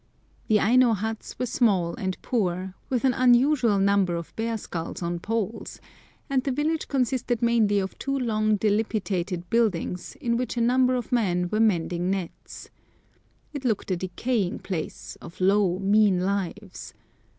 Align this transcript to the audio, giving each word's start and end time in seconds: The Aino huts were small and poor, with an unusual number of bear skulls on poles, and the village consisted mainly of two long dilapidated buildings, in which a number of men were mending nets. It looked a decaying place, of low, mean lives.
The 0.47 0.59
Aino 0.59 0.93
huts 0.93 1.37
were 1.37 1.45
small 1.45 1.93
and 1.93 2.19
poor, 2.23 2.73
with 2.89 3.05
an 3.05 3.13
unusual 3.13 3.77
number 3.77 4.15
of 4.15 4.35
bear 4.35 4.57
skulls 4.57 5.03
on 5.03 5.19
poles, 5.19 5.79
and 6.27 6.43
the 6.43 6.51
village 6.51 6.87
consisted 6.87 7.43
mainly 7.43 7.77
of 7.77 7.95
two 7.99 8.17
long 8.17 8.55
dilapidated 8.55 9.47
buildings, 9.51 10.15
in 10.19 10.37
which 10.37 10.57
a 10.57 10.59
number 10.61 10.95
of 10.95 11.11
men 11.11 11.49
were 11.51 11.59
mending 11.59 12.09
nets. 12.09 12.71
It 13.53 13.63
looked 13.63 13.91
a 13.91 13.95
decaying 13.95 14.61
place, 14.61 15.17
of 15.21 15.39
low, 15.39 15.77
mean 15.77 16.21
lives. 16.21 16.95